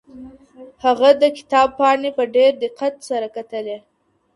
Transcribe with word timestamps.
هغه 0.83 1.09
د 1.21 1.23
کتاب 1.37 1.67
پاڼې 1.79 2.09
په 2.17 2.23
ډېر 2.35 2.51
دقت 2.63 2.93
سره 3.09 3.27
کتلې. 3.35 3.77